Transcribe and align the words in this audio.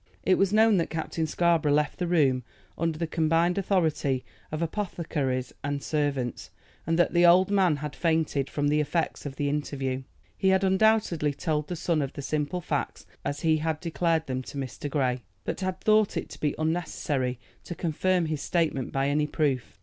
It 0.23 0.39
was 0.39 0.51
known 0.51 0.77
that 0.77 0.89
Captain 0.89 1.27
Scarborough 1.27 1.73
left 1.73 1.99
the 1.99 2.07
room 2.07 2.43
under 2.75 2.97
the 2.97 3.05
combined 3.05 3.59
authority 3.59 4.25
of 4.51 4.63
apothecaries 4.63 5.53
and 5.63 5.83
servants, 5.83 6.49
and 6.87 6.97
that 6.97 7.13
the 7.13 7.23
old 7.27 7.51
man 7.51 7.75
had 7.75 7.95
fainted 7.95 8.49
from 8.49 8.69
the 8.69 8.81
effects 8.81 9.27
of 9.27 9.35
the 9.35 9.47
interview. 9.47 10.01
He 10.35 10.47
had 10.47 10.63
undoubtedly 10.63 11.35
told 11.35 11.67
the 11.67 11.75
son 11.75 12.01
of 12.01 12.13
the 12.13 12.23
simple 12.23 12.61
facts 12.61 13.05
as 13.23 13.41
he 13.41 13.57
had 13.57 13.79
declared 13.79 14.25
them 14.25 14.41
to 14.41 14.57
Mr. 14.57 14.89
Grey, 14.89 15.21
but 15.43 15.59
had 15.61 15.79
thought 15.79 16.17
it 16.17 16.29
to 16.29 16.39
be 16.39 16.55
unnecessary 16.57 17.39
to 17.65 17.75
confirm 17.75 18.25
his 18.25 18.41
statement 18.41 18.91
by 18.91 19.07
any 19.07 19.27
proof. 19.27 19.77